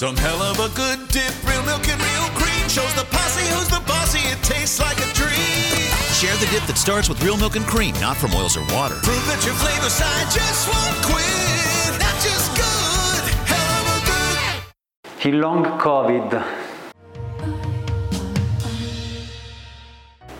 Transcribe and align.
Some 0.00 0.16
hell 0.16 0.40
of 0.40 0.58
a 0.58 0.74
good 0.74 1.08
dip, 1.08 1.34
real 1.44 1.62
milk 1.64 1.86
and 1.86 2.00
real 2.00 2.28
cream 2.32 2.66
shows 2.70 2.94
the 2.94 3.04
posse 3.10 3.46
who's 3.52 3.68
the 3.68 3.82
bossy. 3.86 4.26
It 4.32 4.42
tastes 4.42 4.80
like 4.80 4.96
a 4.96 5.12
dream. 5.12 5.92
Share 6.16 6.34
the 6.36 6.46
dip 6.46 6.64
that 6.68 6.78
starts 6.78 7.10
with 7.10 7.22
real 7.22 7.36
milk 7.36 7.54
and 7.54 7.66
cream, 7.66 7.92
not 8.00 8.16
from 8.16 8.32
oils 8.34 8.56
or 8.56 8.64
water. 8.72 8.94
Prove 9.02 9.26
that 9.28 9.44
your 9.44 9.52
flavor 9.56 9.90
side 9.90 10.26
just 10.32 10.72
won't 10.72 10.96
quit. 11.04 12.00
Not 12.00 12.16
just 12.24 12.48
good, 12.56 13.24
hell 13.44 13.74
of 13.76 13.86
a 13.92 14.00
good. 14.08 15.26
Il 15.26 15.38
long 15.38 15.76
covid. 15.76 16.42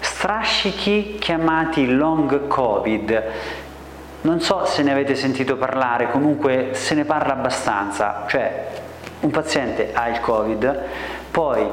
Strascichi 0.00 1.16
chiamati 1.18 1.96
long 1.96 2.46
covid. 2.46 3.24
Non 4.20 4.40
so 4.40 4.64
se 4.66 4.84
ne 4.84 4.92
avete 4.92 5.16
sentito 5.16 5.56
parlare, 5.56 6.12
comunque 6.12 6.74
se 6.74 6.94
ne 6.94 7.04
parla 7.04 7.32
abbastanza, 7.32 8.24
cioè 8.28 8.77
un 9.20 9.30
paziente 9.30 9.90
ha 9.92 10.08
il 10.08 10.20
covid, 10.20 10.84
poi 11.30 11.66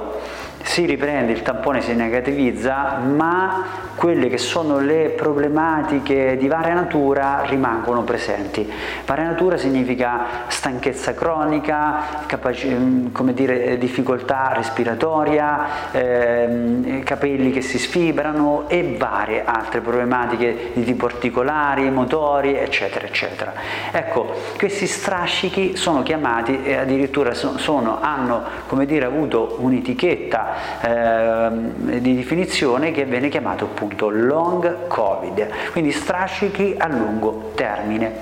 si 0.66 0.86
riprende, 0.86 1.32
il 1.32 1.44
tampone 1.44 1.80
si 1.80 1.94
negativizza, 1.94 2.98
ma 2.98 3.84
quelle 3.96 4.28
che 4.28 4.40
sono 4.40 4.80
le 4.80 5.14
problematiche 5.16 6.36
di 6.38 6.48
varia 6.48 6.74
natura 6.74 7.44
rimangono 7.46 8.02
presenti. 8.02 8.70
Varia 9.06 9.26
natura 9.26 9.58
significa 9.58 10.26
stanchezza 10.48 11.14
cronica, 11.14 12.24
capaci- 12.26 13.10
come 13.14 13.34
dire, 13.34 13.78
difficoltà 13.78 14.52
respiratoria, 14.54 15.92
ehm, 15.92 17.04
capelli 17.04 17.52
che 17.52 17.62
si 17.62 17.78
sfibrano 17.78 18.66
e 18.68 18.96
varie 18.98 19.46
altre 19.46 19.80
problematiche 19.80 20.72
di 20.74 20.84
tipo 20.84 21.06
articolari, 21.06 21.90
motori, 21.90 22.58
eccetera, 22.58 23.06
eccetera. 23.06 23.54
Ecco, 23.92 24.34
questi 24.58 24.88
strascichi 24.88 25.78
sono 25.78 26.02
chiamati 26.02 26.64
e 26.64 26.76
addirittura 26.76 27.34
sono, 27.34 28.00
hanno 28.02 28.44
come 28.68 28.86
dire, 28.86 29.06
avuto 29.06 29.58
un'etichetta 29.60 30.55
ehm, 30.82 32.00
di 32.00 32.16
definizione 32.16 32.92
che 32.92 33.06
viene 33.06 33.30
chiamato 33.30 33.66
appunto 33.66 34.10
long 34.10 34.88
covid, 34.88 35.72
quindi 35.72 35.92
strascichi 35.92 36.76
a 36.78 36.88
lungo 36.88 37.52
termine. 37.56 38.14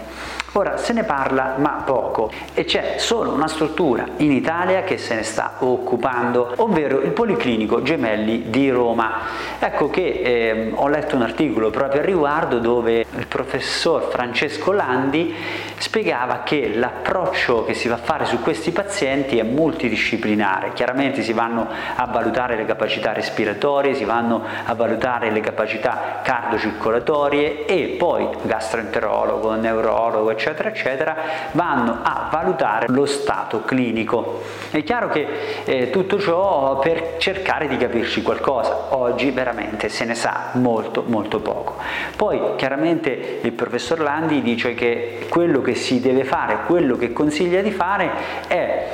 Ora 0.56 0.78
se 0.78 0.94
ne 0.94 1.04
parla 1.04 1.56
ma 1.58 1.82
poco 1.84 2.30
e 2.54 2.64
c'è 2.64 2.98
solo 2.98 3.32
una 3.32 3.48
struttura 3.48 4.06
in 4.18 4.32
Italia 4.32 4.84
che 4.84 5.00
se 5.00 5.16
ne 5.16 5.24
sta 5.24 5.56
occupando, 5.60 6.54
ovvero 6.58 7.02
il 7.02 7.10
Policlinico 7.10 7.82
Gemelli 7.82 8.52
di 8.52 8.70
Roma. 8.70 9.14
Ecco 9.58 9.90
che 9.90 10.22
eh, 10.24 10.72
ho 10.76 10.88
letto 10.90 11.16
un 11.16 11.24
articolo 11.24 11.72
proprio 11.72 12.02
al 12.02 12.06
riguardo 12.06 12.60
dove 12.60 13.04
il 13.18 13.26
professor 13.26 14.10
Francesco 14.12 14.72
Landi 14.72 15.34
spiegava 15.80 16.42
che 16.44 16.72
l'approccio 16.76 17.66
che 17.66 17.74
si 17.74 17.88
va 17.88 17.96
a 17.96 17.98
fare 17.98 18.26
su 18.26 18.40
questi 18.40 18.70
pazienti 18.70 19.40
è 19.40 19.44
multidisciplinare. 19.44 20.74
Chiaramente 20.74 21.24
si 21.24 21.34
vanno 21.34 21.68
a 21.96 22.06
valutare 22.06 22.58
le 22.58 22.66
capacità 22.66 23.12
respiratorie, 23.12 23.96
si 23.96 24.06
vanno 24.06 24.44
a 24.66 24.74
valutare 24.76 25.32
le 25.32 25.40
capacità 25.40 26.20
cardiocircolatorie 26.22 27.66
e 27.66 27.96
poi 27.98 28.30
gastroenterologo, 28.44 29.56
neurologo, 29.56 30.30
eccetera 30.30 30.42
eccetera, 30.44 30.70
eccetera, 30.70 31.16
vanno 31.52 32.00
a 32.04 32.28
valutare 32.30 32.88
lo 32.90 33.06
stato 33.06 33.62
clinico. 33.62 34.42
È 34.70 34.84
chiaro 34.84 35.08
che 35.08 35.28
eh, 35.64 35.90
tutto 35.90 36.20
ciò 36.20 36.80
per 36.80 37.16
cercare 37.18 37.68
di 37.68 37.78
capirci 37.78 38.22
qualcosa, 38.22 38.96
oggi 38.96 39.32
veramente 39.32 39.88
se 39.88 40.04
ne 40.04 40.16
sa 40.16 40.50
molto 40.54 41.04
molto 41.06 41.40
poco. 41.40 41.78
Poi 42.18 42.56
chiaramente 42.58 43.40
il 43.42 43.52
professor 43.54 44.00
Landi 44.00 44.42
dice 44.42 44.74
che 44.74 45.28
quello 45.30 45.62
che 45.62 45.76
si 45.76 46.02
deve 46.02 46.26
fare, 46.26 46.60
quello 46.66 46.98
che 46.98 47.14
consiglia 47.14 47.62
di 47.62 47.72
fare 47.72 48.12
è 48.48 48.88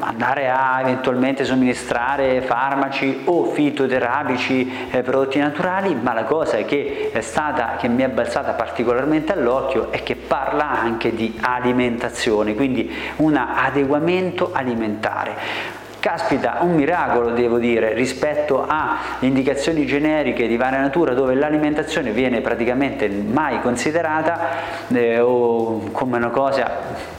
andare 0.00 0.50
a 0.50 0.80
eventualmente 0.80 1.44
somministrare 1.44 2.40
farmaci 2.42 3.22
o 3.26 3.44
fitoterapici 3.44 4.88
eh, 4.90 5.02
prodotti 5.02 5.38
naturali, 5.38 5.94
ma 5.94 6.12
la 6.12 6.24
cosa 6.24 6.56
che 6.58 7.10
è 7.12 7.20
stata 7.20 7.76
che 7.76 7.88
mi 7.88 8.02
è 8.02 8.08
balzata 8.08 8.52
particolarmente 8.52 9.32
all'occhio 9.32 9.90
è 9.90 10.02
che 10.02 10.16
parla 10.16 10.70
anche 10.70 11.14
di 11.14 11.38
alimentazione, 11.40 12.54
quindi 12.54 12.90
un 13.16 13.36
adeguamento 13.36 14.50
alimentare. 14.52 15.80
Caspita, 16.02 16.58
un 16.62 16.74
miracolo 16.74 17.30
devo 17.30 17.58
dire 17.58 17.92
rispetto 17.92 18.64
a 18.66 18.98
indicazioni 19.20 19.86
generiche 19.86 20.48
di 20.48 20.56
varia 20.56 20.80
natura 20.80 21.14
dove 21.14 21.36
l'alimentazione 21.36 22.10
viene 22.10 22.40
praticamente 22.40 23.08
mai 23.08 23.60
considerata 23.60 24.48
eh, 24.88 25.20
o 25.20 25.90
come 25.92 26.16
una 26.16 26.30
cosa 26.30 26.68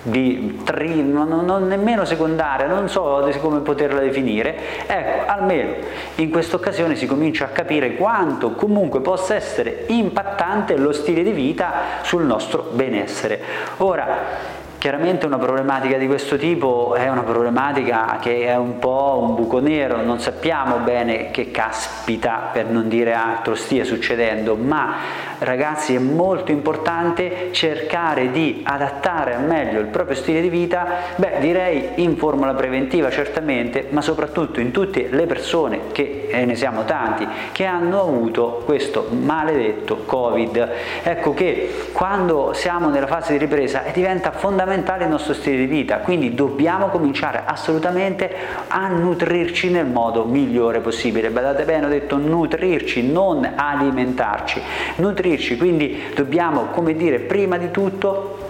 di 0.02 0.60
tri, 0.66 1.02
non, 1.02 1.30
non, 1.30 1.66
nemmeno 1.66 2.04
secondaria, 2.04 2.68
non 2.68 2.90
so 2.90 3.26
come 3.40 3.60
poterla 3.60 4.02
definire, 4.02 4.86
ecco, 4.86 5.32
almeno 5.32 5.76
in 6.16 6.30
questa 6.30 6.58
occasione 6.58 6.98
si 6.98 7.06
comincia 7.06 7.46
a 7.46 7.50
capire 7.50 7.96
quanto 7.96 8.52
comunque 8.52 9.00
possa 9.00 9.34
essere 9.34 9.86
impattante 9.88 10.76
lo 10.76 10.92
stile 10.92 11.24
di 11.24 11.32
vita 11.32 11.72
sul 12.02 12.24
nostro 12.24 12.72
benessere. 12.74 13.40
Ora, 13.78 14.52
Chiaramente 14.84 15.26
una 15.26 15.38
problematica 15.38 15.98
di 15.98 16.08
questo 16.08 16.36
tipo 16.36 16.94
è 16.94 17.08
una 17.08 17.24
problematica 17.24 18.18
che 18.20 18.48
è 18.48 18.58
un 18.58 18.80
po' 18.80 19.18
un 19.22 19.34
buco 19.34 19.62
nero, 19.62 20.02
non 20.02 20.20
sappiamo 20.20 20.80
bene 20.80 21.32
che 21.32 21.52
caspita, 21.52 22.50
per 22.52 22.66
non 22.66 22.90
dire 22.90 23.14
altro, 23.14 23.56
stia 23.56 23.86
succedendo, 23.86 24.58
ma 24.58 24.96
ragazzi 25.44 25.96
è 25.96 26.00
molto 26.00 26.52
importante 26.52 27.50
cercare 27.52 28.32
di 28.32 28.62
adattare 28.64 29.36
al 29.36 29.44
meglio 29.44 29.80
il 29.80 29.88
proprio 29.88 30.16
stile 30.16 30.42
di 30.42 30.50
vita, 30.50 30.88
beh 31.16 31.38
direi 31.40 31.90
in 31.96 32.18
formula 32.18 32.54
preventiva 32.54 33.10
certamente, 33.10 33.88
ma 33.90 34.02
soprattutto 34.02 34.60
in 34.60 34.72
tutte 34.72 35.08
le 35.10 35.26
persone, 35.26 35.92
che 35.92 36.28
e 36.30 36.46
ne 36.46 36.56
siamo 36.56 36.84
tanti, 36.84 37.28
che 37.52 37.66
hanno 37.66 38.02
avuto 38.02 38.64
questo 38.66 39.08
maledetto 39.12 39.98
Covid. 40.06 40.70
Ecco 41.04 41.34
che 41.34 41.90
quando 41.92 42.54
siamo 42.54 42.90
nella 42.90 43.08
fase 43.08 43.34
di 43.34 43.38
ripresa 43.38 43.84
diventa 43.94 44.32
fondamentale 44.32 44.62
fondamentale 44.64 45.04
il 45.04 45.10
nostro 45.10 45.34
stile 45.34 45.58
di 45.58 45.66
vita, 45.66 45.98
quindi 45.98 46.34
dobbiamo 46.34 46.88
cominciare 46.88 47.44
assolutamente 47.46 48.32
a 48.68 48.88
nutrirci 48.88 49.70
nel 49.70 49.86
modo 49.86 50.26
migliore 50.26 50.80
possibile. 50.80 51.30
Badate 51.30 51.64
bene, 51.64 51.86
ho 51.86 51.90
detto 51.90 52.18
nutrirci, 52.18 53.10
non 53.10 53.52
alimentarci. 53.56 54.62
Nutrirci, 54.96 55.32
quindi 55.58 55.98
dobbiamo, 56.16 56.68
come 56.68 56.96
dire, 56.96 57.20
prima 57.20 57.58
di 57.58 57.72
tutto 57.72 58.43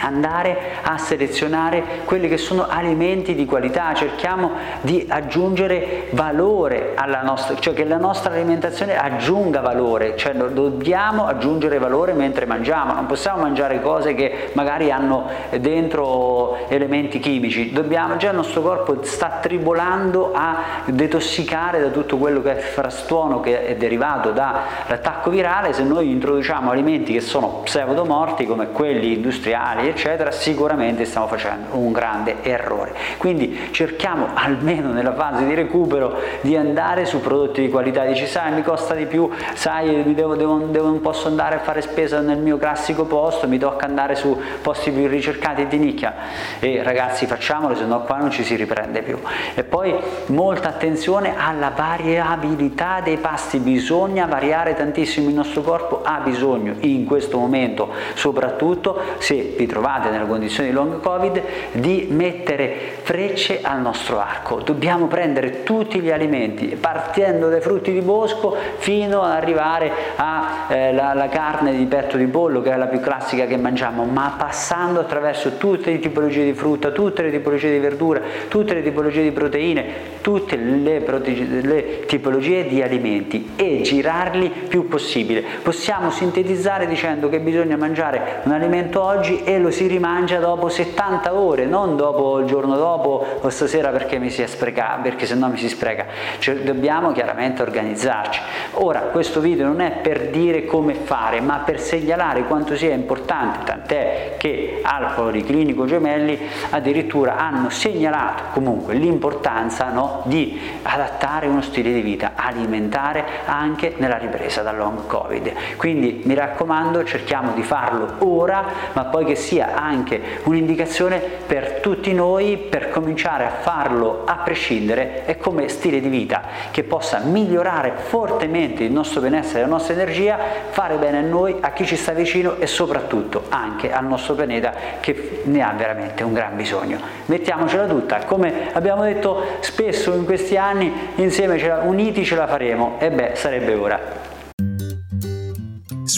andare 0.00 0.78
a 0.82 0.98
selezionare 0.98 1.82
quelli 2.04 2.28
che 2.28 2.36
sono 2.36 2.66
alimenti 2.68 3.34
di 3.34 3.44
qualità, 3.44 3.92
cerchiamo 3.94 4.52
di 4.80 5.06
aggiungere 5.08 6.08
valore 6.10 6.92
alla 6.94 7.22
nostra, 7.22 7.56
cioè 7.58 7.74
che 7.74 7.84
la 7.84 7.98
nostra 7.98 8.32
alimentazione 8.32 8.96
aggiunga 8.96 9.60
valore, 9.60 10.16
cioè 10.16 10.32
dobbiamo 10.32 11.26
aggiungere 11.26 11.78
valore 11.78 12.12
mentre 12.12 12.46
mangiamo, 12.46 12.94
non 12.94 13.06
possiamo 13.06 13.42
mangiare 13.42 13.80
cose 13.80 14.14
che 14.14 14.50
magari 14.54 14.90
hanno 14.90 15.28
dentro 15.58 16.68
elementi 16.68 17.18
chimici, 17.18 17.72
dobbiamo, 17.72 18.16
già 18.16 18.30
il 18.30 18.36
nostro 18.36 18.62
corpo 18.62 19.02
sta 19.02 19.38
tribolando 19.40 20.32
a 20.34 20.56
detossicare 20.86 21.80
da 21.80 21.88
tutto 21.88 22.16
quello 22.16 22.42
che 22.42 22.56
è 22.56 22.60
frastuono 22.60 23.40
che 23.40 23.66
è 23.66 23.76
derivato 23.76 24.30
dall'attacco 24.30 25.30
virale, 25.30 25.72
se 25.72 25.82
noi 25.82 26.10
introduciamo 26.10 26.70
alimenti 26.70 27.12
che 27.12 27.20
sono 27.20 27.60
pseudomorti 27.64 28.46
come 28.46 28.70
quelli 28.70 29.14
industriali 29.14 29.89
eccetera, 29.90 30.30
sicuramente 30.30 31.04
stiamo 31.04 31.26
facendo 31.26 31.76
un 31.76 31.92
grande 31.92 32.36
errore. 32.42 32.94
Quindi 33.18 33.68
cerchiamo 33.72 34.28
almeno 34.34 34.92
nella 34.92 35.14
fase 35.14 35.44
di 35.46 35.54
recupero 35.54 36.18
di 36.40 36.56
andare 36.56 37.04
su 37.04 37.20
prodotti 37.20 37.60
di 37.60 37.68
qualità, 37.68 38.04
dici 38.04 38.26
sai 38.26 38.52
mi 38.52 38.62
costa 38.62 38.94
di 38.94 39.06
più, 39.06 39.28
sai 39.54 40.14
devo, 40.14 40.34
devo, 40.36 40.58
devo, 40.58 40.86
non 40.86 41.00
posso 41.00 41.28
andare 41.28 41.56
a 41.56 41.58
fare 41.58 41.80
spesa 41.82 42.20
nel 42.20 42.38
mio 42.38 42.56
classico 42.56 43.04
posto, 43.04 43.46
mi 43.48 43.58
tocca 43.58 43.86
andare 43.86 44.14
su 44.14 44.38
posti 44.62 44.90
più 44.90 45.06
ricercati 45.06 45.66
di 45.66 45.78
nicchia 45.78 46.14
e 46.58 46.82
ragazzi 46.82 47.26
facciamolo, 47.26 47.74
se 47.74 47.84
no 47.84 48.02
qua 48.02 48.16
non 48.16 48.30
ci 48.30 48.44
si 48.44 48.54
riprende 48.56 49.02
più. 49.02 49.18
E 49.54 49.64
poi 49.64 49.94
molta 50.26 50.68
attenzione 50.68 51.34
alla 51.36 51.72
variabilità 51.74 53.00
dei 53.02 53.16
pasti, 53.16 53.58
bisogna 53.58 54.26
variare 54.26 54.74
tantissimo, 54.74 55.28
il 55.28 55.34
nostro 55.34 55.62
corpo 55.62 56.00
ha 56.02 56.20
bisogno 56.20 56.74
in 56.80 57.04
questo 57.04 57.36
momento 57.36 57.88
soprattutto 58.14 59.00
se 59.18 59.54
vi 59.56 59.66
trovate 59.66 59.79
trovate 59.80 60.10
nella 60.10 60.26
condizione 60.26 60.68
di 60.68 60.74
long 60.74 61.00
covid 61.00 61.42
di 61.72 62.08
mettere 62.10 62.98
frecce 63.02 63.60
al 63.62 63.80
nostro 63.80 64.20
arco. 64.20 64.60
Dobbiamo 64.60 65.06
prendere 65.06 65.62
tutti 65.62 66.00
gli 66.00 66.10
alimenti 66.10 66.76
partendo 66.78 67.48
dai 67.48 67.62
frutti 67.62 67.90
di 67.90 68.02
bosco 68.02 68.54
fino 68.76 69.22
ad 69.22 69.30
arrivare 69.32 69.90
alla 70.16 71.24
eh, 71.24 71.28
carne 71.30 71.74
di 71.74 71.86
petto 71.86 72.18
di 72.18 72.26
pollo 72.26 72.60
che 72.60 72.72
è 72.72 72.76
la 72.76 72.88
più 72.88 73.00
classica 73.00 73.46
che 73.46 73.56
mangiamo 73.56 74.04
ma 74.04 74.34
passando 74.36 75.00
attraverso 75.00 75.56
tutte 75.56 75.90
le 75.90 75.98
tipologie 75.98 76.44
di 76.44 76.52
frutta 76.52 76.90
tutte 76.90 77.22
le 77.22 77.30
tipologie 77.30 77.70
di 77.70 77.78
verdura 77.78 78.20
tutte 78.48 78.74
le 78.74 78.82
tipologie 78.82 79.22
di 79.22 79.30
proteine 79.30 80.10
tutte 80.20 80.56
le, 80.56 81.00
prote- 81.00 81.32
le 81.32 82.04
tipologie 82.06 82.66
di 82.66 82.82
alimenti 82.82 83.52
e 83.56 83.80
girarli 83.82 84.50
più 84.68 84.88
possibile. 84.88 85.42
Possiamo 85.62 86.10
sintetizzare 86.10 86.86
dicendo 86.86 87.28
che 87.28 87.40
bisogna 87.40 87.76
mangiare 87.76 88.40
un 88.44 88.52
alimento 88.52 89.02
oggi 89.02 89.42
e 89.44 89.58
lo 89.58 89.69
si 89.70 89.86
rimangia 89.86 90.38
dopo 90.38 90.68
70 90.68 91.34
ore, 91.34 91.66
non 91.66 91.96
dopo 91.96 92.38
il 92.38 92.46
giorno 92.46 92.76
dopo 92.76 93.24
o 93.40 93.48
stasera 93.48 93.90
perché 93.90 94.18
mi 94.18 94.30
si 94.30 94.42
è 94.42 94.46
sprecato, 94.46 95.02
perché 95.02 95.26
se 95.26 95.34
no 95.34 95.48
mi 95.48 95.56
si 95.56 95.68
spreca. 95.68 96.06
Cioè, 96.38 96.56
dobbiamo 96.56 97.12
chiaramente 97.12 97.62
organizzarci. 97.62 98.40
Ora, 98.72 99.00
questo 99.00 99.40
video 99.40 99.66
non 99.66 99.80
è 99.80 99.90
per 99.90 100.28
dire 100.28 100.64
come 100.64 100.94
fare, 100.94 101.40
ma 101.40 101.58
per 101.58 101.80
segnalare 101.80 102.44
quanto 102.44 102.76
sia 102.76 102.92
importante, 102.92 103.64
tant'è 103.64 104.34
che 104.38 104.80
Alcoli 104.82 105.42
Clinico 105.44 105.86
Gemelli 105.86 106.38
addirittura 106.70 107.36
hanno 107.36 107.70
segnalato 107.70 108.44
comunque 108.52 108.94
l'importanza 108.94 109.90
no, 109.90 110.22
di 110.24 110.58
adattare 110.82 111.46
uno 111.46 111.62
stile 111.62 111.92
di 111.92 112.00
vita 112.00 112.32
alimentare 112.34 113.24
anche 113.44 113.94
nella 113.98 114.16
ripresa 114.16 114.62
dal 114.62 114.76
long 114.76 115.06
covid. 115.06 115.52
Quindi 115.76 116.22
mi 116.24 116.34
raccomando, 116.34 117.04
cerchiamo 117.04 117.52
di 117.52 117.62
farlo 117.62 118.14
ora, 118.18 118.64
ma 118.92 119.04
poi 119.04 119.24
che 119.24 119.34
sia 119.34 119.59
anche 119.60 120.20
un'indicazione 120.44 121.18
per 121.18 121.80
tutti 121.80 122.12
noi 122.12 122.56
per 122.56 122.90
cominciare 122.90 123.44
a 123.44 123.50
farlo 123.50 124.22
a 124.24 124.36
prescindere 124.36 125.26
e 125.26 125.36
come 125.36 125.68
stile 125.68 126.00
di 126.00 126.08
vita 126.08 126.42
che 126.70 126.82
possa 126.82 127.18
migliorare 127.18 127.92
fortemente 127.96 128.84
il 128.84 128.92
nostro 128.92 129.20
benessere, 129.20 129.62
la 129.62 129.66
nostra 129.66 129.94
energia, 129.94 130.38
fare 130.70 130.96
bene 130.96 131.18
a 131.18 131.22
noi, 131.22 131.56
a 131.60 131.70
chi 131.72 131.84
ci 131.84 131.96
sta 131.96 132.12
vicino 132.12 132.56
e 132.58 132.66
soprattutto 132.66 133.44
anche 133.48 133.92
al 133.92 134.04
nostro 134.06 134.34
pianeta 134.34 134.72
che 135.00 135.42
ne 135.44 135.62
ha 135.62 135.72
veramente 135.76 136.22
un 136.22 136.32
gran 136.32 136.56
bisogno. 136.56 136.98
Mettiamocela 137.26 137.86
tutta, 137.86 138.24
come 138.24 138.72
abbiamo 138.72 139.02
detto 139.02 139.42
spesso 139.60 140.14
in 140.14 140.24
questi 140.24 140.56
anni, 140.56 140.92
insieme 141.16 141.58
uniti 141.84 142.24
ce 142.24 142.36
la 142.36 142.46
faremo 142.46 142.96
e 142.98 143.10
beh, 143.10 143.32
sarebbe 143.34 143.74
ora. 143.74 144.29